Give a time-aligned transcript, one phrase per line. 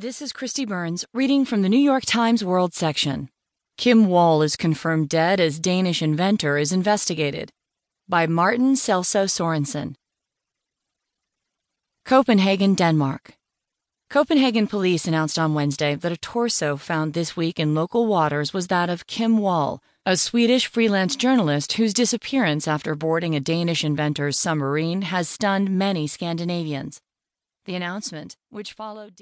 [0.00, 3.28] This is Kristi Burns reading from the New York Times World section.
[3.76, 7.50] Kim Wall is confirmed dead as Danish inventor is investigated.
[8.08, 9.96] By Martin Selsoe Sorensen.
[12.06, 13.34] Copenhagen, Denmark.
[14.08, 18.68] Copenhagen police announced on Wednesday that a torso found this week in local waters was
[18.68, 24.38] that of Kim Wall, a Swedish freelance journalist whose disappearance after boarding a Danish inventor's
[24.38, 27.02] submarine has stunned many Scandinavians.
[27.66, 29.20] The announcement, which followed.